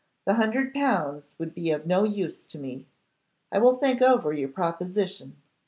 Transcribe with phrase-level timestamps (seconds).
[0.25, 2.87] The hundred pounds would be of no use to me.
[3.51, 5.37] I will think over your proposition.